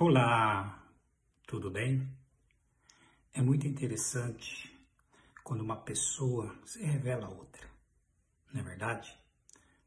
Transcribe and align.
Olá, 0.00 0.88
tudo 1.44 1.72
bem? 1.72 2.08
É 3.32 3.42
muito 3.42 3.66
interessante 3.66 4.72
quando 5.42 5.60
uma 5.60 5.82
pessoa 5.82 6.56
se 6.64 6.80
revela 6.84 7.26
a 7.26 7.30
outra, 7.30 7.68
não 8.52 8.60
é 8.60 8.62
verdade? 8.62 9.18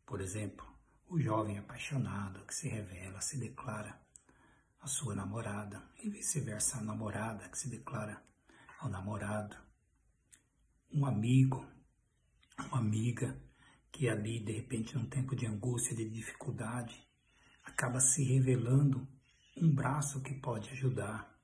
Por 0.05 0.19
exemplo, 0.19 0.67
o 1.07 1.17
jovem 1.17 1.57
apaixonado 1.57 2.45
que 2.45 2.53
se 2.53 2.67
revela, 2.67 3.21
se 3.21 3.37
declara 3.37 3.97
a 4.81 4.87
sua 4.87 5.15
namorada 5.15 5.81
e 6.03 6.09
vice-versa 6.09 6.79
a 6.79 6.83
namorada 6.83 7.47
que 7.47 7.57
se 7.57 7.69
declara 7.69 8.21
ao 8.79 8.89
namorado, 8.89 9.55
um 10.91 11.05
amigo, 11.05 11.65
uma 12.67 12.79
amiga 12.79 13.41
que 13.89 14.09
ali 14.09 14.41
de 14.41 14.51
repente 14.51 14.93
num 14.93 15.05
tempo 15.05 15.37
de 15.37 15.45
angústia, 15.45 15.95
de 15.95 16.09
dificuldade, 16.09 17.01
acaba 17.63 18.01
se 18.01 18.25
revelando 18.25 19.07
um 19.57 19.73
braço 19.73 20.21
que 20.21 20.33
pode 20.33 20.69
ajudar. 20.69 21.39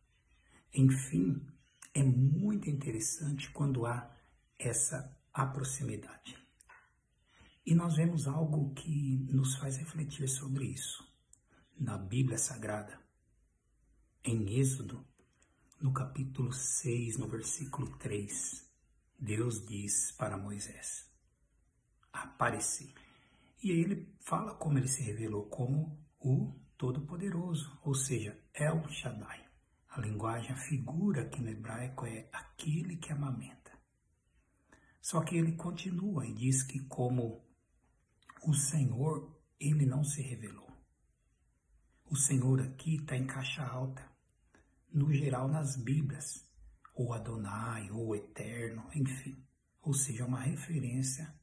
Enfim, 0.74 1.46
é 1.94 2.04
muito 2.04 2.70
interessante 2.70 3.50
quando 3.52 3.86
há 3.86 4.16
essa 4.58 5.16
proximidade. 5.46 6.38
E 7.66 7.76
nós 7.76 7.96
vemos 7.96 8.28
algo 8.28 8.74
que 8.74 9.28
nos 9.32 9.56
faz 9.56 9.78
refletir 9.78 10.28
sobre 10.28 10.66
isso 10.66 11.06
na 11.80 11.98
Bíblia 11.98 12.38
Sagrada. 12.38 13.00
Em 14.24 14.58
Êxodo, 14.58 15.06
no 15.80 15.94
capítulo 15.94 16.52
6, 16.52 17.18
no 17.18 17.28
versículo 17.28 17.96
3, 17.98 18.68
Deus 19.20 19.66
diz 19.66 20.12
para 20.14 20.38
Moisés: 20.38 21.12
Apareci. 22.12 22.94
E 23.62 23.72
ele 23.72 24.16
fala 24.22 24.56
como 24.56 24.78
ele 24.78 24.88
se 24.88 25.04
revelou 25.04 25.46
como 25.48 26.00
o 26.20 26.54
Todo-Poderoso, 26.78 27.80
ou 27.84 27.96
seja, 27.96 28.40
El 28.54 28.88
Shaddai. 28.88 29.46
A 29.90 30.00
linguagem, 30.00 30.52
a 30.52 30.58
figura 30.58 31.24
aqui 31.24 31.42
no 31.42 31.50
hebraico 31.50 32.06
é 32.06 32.30
aquele 32.32 32.98
que 32.98 33.12
amamenta. 33.12 33.72
Só 35.02 35.22
que 35.22 35.36
ele 35.36 35.54
continua 35.54 36.28
e 36.28 36.34
diz 36.34 36.62
que 36.62 36.80
como 36.82 37.44
o 38.44 38.54
Senhor, 38.54 39.36
ele 39.60 39.86
não 39.86 40.04
se 40.04 40.22
revelou. 40.22 40.70
O 42.06 42.16
Senhor 42.16 42.62
aqui 42.62 42.98
está 42.98 43.18
em 43.18 43.26
caixa 43.26 43.66
alta, 43.66 44.06
no 44.94 45.12
geral 45.12 45.48
nas 45.48 45.76
Bíblias, 45.76 46.48
ou 46.94 47.12
Adonai, 47.12 47.90
ou 47.92 48.16
Eterno, 48.16 48.88
enfim. 48.94 49.44
Ou 49.82 49.94
seja, 49.94 50.26
uma 50.26 50.42
referência 50.42 51.34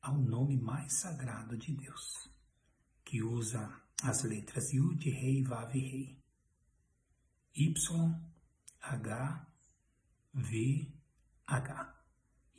ao 0.00 0.16
nome 0.16 0.56
mais 0.56 0.92
sagrado 0.94 1.56
de 1.56 1.74
Deus, 1.74 2.30
que 3.04 3.22
usa 3.22 3.83
as 4.02 4.22
letras 4.24 4.72
Yud, 4.72 5.08
Rei, 5.10 5.42
Vav, 5.42 5.72
Rei. 5.72 6.18
Y, 7.54 7.72
H, 8.80 9.46
V, 10.34 10.92
H. 11.46 11.94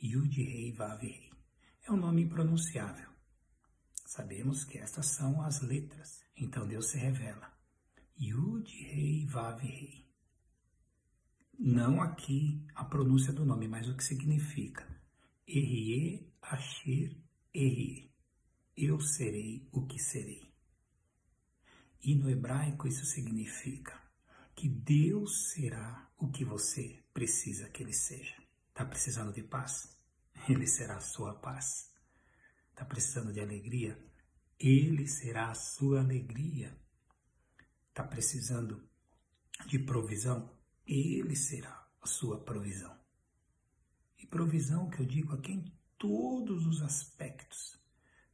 Yud, 0.02 0.42
Rei, 0.42 0.72
Vav, 0.72 1.02
Rei. 1.02 1.30
É 1.84 1.92
um 1.92 1.96
nome 1.96 2.22
impronunciável. 2.22 3.10
Sabemos 4.06 4.64
que 4.64 4.78
estas 4.78 5.14
são 5.14 5.42
as 5.42 5.60
letras. 5.60 6.24
Então 6.36 6.66
Deus 6.66 6.90
se 6.90 6.98
revela. 6.98 7.52
Yud, 8.18 8.70
Rei, 8.70 9.26
Vav, 9.26 9.60
Rei. 9.60 10.06
Não 11.58 12.02
aqui 12.02 12.66
a 12.74 12.84
pronúncia 12.84 13.32
do 13.32 13.44
nome, 13.44 13.66
mas 13.66 13.88
o 13.88 13.96
que 13.96 14.04
significa. 14.04 14.86
Erie, 15.46 16.32
Asher, 16.42 17.16
Erie. 17.54 18.12
Eu 18.76 19.00
serei 19.00 19.66
o 19.72 19.86
que 19.86 19.98
serei. 19.98 20.45
E 22.06 22.14
no 22.14 22.30
hebraico 22.30 22.86
isso 22.86 23.04
significa 23.04 24.00
que 24.54 24.68
Deus 24.68 25.50
será 25.50 26.08
o 26.16 26.30
que 26.30 26.44
você 26.44 27.02
precisa 27.12 27.68
que 27.68 27.82
Ele 27.82 27.92
seja. 27.92 28.36
Está 28.68 28.84
precisando 28.84 29.32
de 29.32 29.42
paz? 29.42 29.98
Ele 30.48 30.68
será 30.68 30.98
a 30.98 31.00
sua 31.00 31.34
paz. 31.34 31.92
Está 32.70 32.84
precisando 32.84 33.32
de 33.32 33.40
alegria? 33.40 34.00
Ele 34.56 35.08
será 35.08 35.50
a 35.50 35.54
sua 35.56 35.98
alegria. 35.98 36.78
Está 37.88 38.04
precisando 38.04 38.88
de 39.66 39.80
provisão? 39.80 40.56
Ele 40.86 41.34
será 41.34 41.90
a 42.00 42.06
sua 42.06 42.38
provisão. 42.38 42.96
E 44.16 44.26
provisão 44.28 44.88
que 44.88 45.00
eu 45.00 45.06
digo 45.06 45.34
aqui 45.34 45.54
em 45.54 45.72
todos 45.98 46.68
os 46.68 46.82
aspectos. 46.82 47.76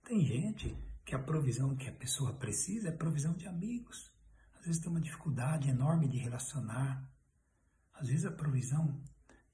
Tem 0.04 0.20
gente 0.26 0.76
que 1.12 1.16
a 1.16 1.22
provisão 1.22 1.76
que 1.76 1.90
a 1.90 1.92
pessoa 1.92 2.32
precisa 2.32 2.88
é 2.88 2.90
provisão 2.90 3.34
de 3.34 3.46
amigos. 3.46 4.10
Às 4.54 4.64
vezes 4.64 4.80
tem 4.80 4.90
uma 4.90 4.98
dificuldade 4.98 5.68
enorme 5.68 6.08
de 6.08 6.16
relacionar. 6.16 7.06
Às 7.92 8.08
vezes 8.08 8.24
a 8.24 8.32
provisão 8.32 8.98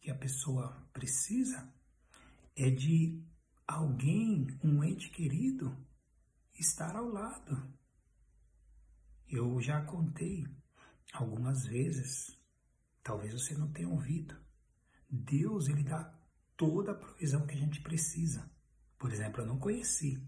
que 0.01 0.09
a 0.09 0.15
pessoa 0.15 0.89
precisa 0.93 1.69
é 2.55 2.71
de 2.71 3.21
alguém, 3.67 4.47
um 4.63 4.85
ente 4.85 5.11
querido, 5.11 5.77
estar 6.55 6.95
ao 6.95 7.09
lado. 7.09 7.61
Eu 9.29 9.61
já 9.61 9.85
contei 9.85 10.47
algumas 11.13 11.67
vezes, 11.67 12.39
talvez 13.03 13.35
você 13.35 13.55
não 13.55 13.73
tenha 13.73 13.89
ouvido. 13.89 14.41
Deus, 15.11 15.67
ele 15.67 15.83
dá 15.83 16.05
toda 16.57 16.93
a 16.93 16.95
provisão 16.95 17.49
que 17.49 17.55
a 17.55 17.59
gente 17.59 17.83
precisa. 17.83 18.49
Por 18.97 19.11
exemplo, 19.11 19.43
eu 19.43 19.47
não 19.47 19.59
conheci 19.59 20.25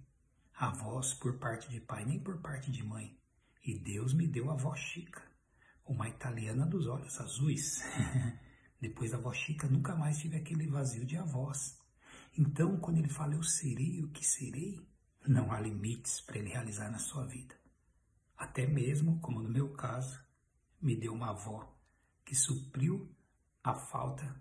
avós 0.60 1.15
por 1.15 1.38
parte 1.38 1.71
de 1.71 1.81
pai, 1.81 2.04
nem 2.04 2.21
por 2.21 2.38
parte 2.43 2.71
de 2.71 2.82
mãe. 2.82 3.19
E 3.65 3.78
Deus 3.78 4.12
me 4.12 4.26
deu 4.26 4.50
a 4.50 4.53
avó 4.53 4.75
Chica, 4.75 5.22
uma 5.87 6.06
italiana 6.06 6.66
dos 6.66 6.87
olhos 6.87 7.19
azuis. 7.19 7.82
Depois 8.78 9.10
da 9.10 9.16
avó 9.16 9.32
Chica, 9.32 9.66
nunca 9.66 9.97
mais 9.97 10.19
tive 10.19 10.37
aquele 10.37 10.66
vazio 10.66 11.06
de 11.06 11.16
avós. 11.16 11.78
Então, 12.37 12.78
quando 12.78 12.99
ele 12.99 13.09
fala 13.09 13.34
eu 13.34 13.43
serei 13.43 14.03
o 14.03 14.10
que 14.10 14.25
serei, 14.25 14.87
não 15.26 15.50
há 15.50 15.59
limites 15.59 16.20
para 16.20 16.38
ele 16.38 16.50
realizar 16.50 16.91
na 16.91 16.99
sua 16.99 17.26
vida. 17.26 17.59
Até 18.37 18.66
mesmo, 18.66 19.19
como 19.20 19.41
no 19.41 19.49
meu 19.49 19.72
caso, 19.72 20.22
me 20.81 20.94
deu 20.94 21.15
uma 21.15 21.31
avó 21.31 21.75
que 22.22 22.34
supriu 22.34 23.10
a 23.65 23.75
falta 23.75 24.38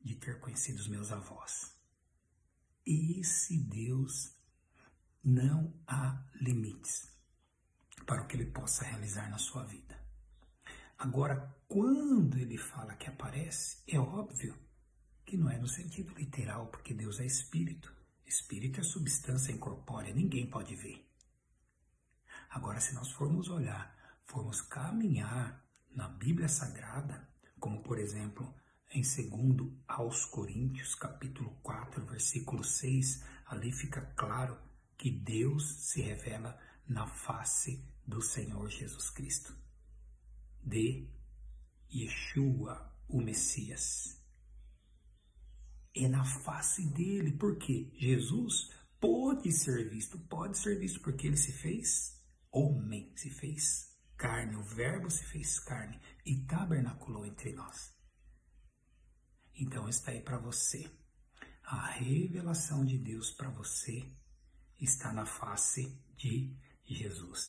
de 0.00 0.16
ter 0.16 0.40
conhecido 0.40 0.80
os 0.80 0.88
meus 0.88 1.12
avós. 1.12 1.76
Esse 2.84 3.56
Deus 3.58 4.41
não 5.24 5.72
há 5.86 6.20
limites 6.40 7.08
para 8.04 8.22
o 8.22 8.26
que 8.26 8.36
ele 8.36 8.46
possa 8.46 8.84
realizar 8.84 9.30
na 9.30 9.38
sua 9.38 9.62
vida. 9.64 9.96
Agora, 10.98 11.54
quando 11.68 12.38
ele 12.38 12.58
fala 12.58 12.94
que 12.94 13.08
aparece, 13.08 13.82
é 13.86 13.98
óbvio 13.98 14.56
que 15.24 15.36
não 15.36 15.48
é 15.48 15.58
no 15.58 15.68
sentido 15.68 16.12
literal, 16.14 16.66
porque 16.66 16.92
Deus 16.92 17.20
é 17.20 17.24
espírito. 17.24 17.94
Espírito 18.26 18.80
é 18.80 18.82
substância 18.82 19.52
incorpórea, 19.52 20.14
ninguém 20.14 20.48
pode 20.48 20.74
ver. 20.74 21.08
Agora, 22.50 22.80
se 22.80 22.94
nós 22.94 23.10
formos 23.12 23.48
olhar, 23.48 23.96
formos 24.24 24.60
caminhar 24.60 25.64
na 25.90 26.08
Bíblia 26.08 26.48
Sagrada, 26.48 27.28
como 27.58 27.82
por 27.82 27.98
exemplo 27.98 28.54
em 28.90 29.02
2 29.02 29.72
aos 29.86 30.24
Coríntios, 30.24 30.94
capítulo 30.94 31.58
4, 31.62 32.04
versículo 32.06 32.62
6, 32.62 33.24
ali 33.46 33.72
fica 33.72 34.02
claro 34.16 34.58
que 35.02 35.10
Deus 35.10 35.88
se 35.88 36.00
revela 36.00 36.56
na 36.86 37.08
face 37.08 37.84
do 38.06 38.22
Senhor 38.22 38.70
Jesus 38.70 39.10
Cristo, 39.10 39.52
de 40.62 41.10
Yeshua, 41.92 42.96
o 43.08 43.20
Messias. 43.20 44.16
É 45.92 46.06
na 46.06 46.24
face 46.24 46.86
dele, 46.86 47.32
porque 47.32 47.90
Jesus 47.98 48.70
pode 49.00 49.50
ser 49.50 49.90
visto, 49.90 50.20
pode 50.20 50.56
ser 50.56 50.78
visto 50.78 51.00
porque 51.00 51.26
ele 51.26 51.36
se 51.36 51.50
fez 51.50 52.24
homem, 52.52 53.12
se 53.16 53.28
fez 53.28 53.98
carne, 54.16 54.54
o 54.54 54.62
Verbo 54.62 55.10
se 55.10 55.24
fez 55.24 55.58
carne 55.58 56.00
e 56.24 56.44
tabernaculou 56.44 57.26
entre 57.26 57.52
nós. 57.52 57.92
Então 59.52 59.88
está 59.88 60.12
aí 60.12 60.20
para 60.22 60.38
você 60.38 60.88
a 61.64 61.88
revelação 61.90 62.84
de 62.84 62.96
Deus 62.96 63.32
para 63.32 63.50
você 63.50 64.21
está 64.80 65.12
na 65.12 65.24
face 65.26 65.92
de 66.16 66.50
Jesus. 66.84 67.40